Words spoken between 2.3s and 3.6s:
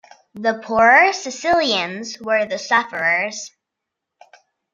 the sufferers.